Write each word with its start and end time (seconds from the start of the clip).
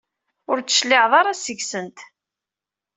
Ur 0.51 0.57
d-tecliɛeḍ 0.59 1.13
ara 1.19 1.39
seg-sent. 1.45 1.97